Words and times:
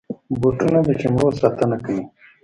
بوټونه 0.41 0.79
د 0.87 0.89
چمړو 1.01 1.29
ساتنه 1.41 1.77
کوي. 1.85 2.03